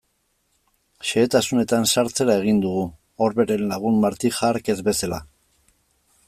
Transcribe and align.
Xehetasunetan 1.09 1.85
sartzera 1.95 2.37
egin 2.45 2.63
dugu, 2.63 2.87
Orberen 3.27 3.67
lagun 3.75 4.01
Martija 4.07 4.43
hark 4.49 4.73
ez 4.77 4.79
bezala. 4.91 5.21